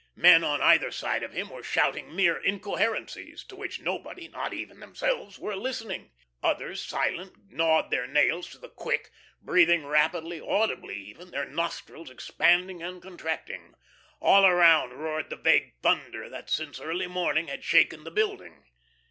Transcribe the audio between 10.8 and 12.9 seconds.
even, their nostrils expanding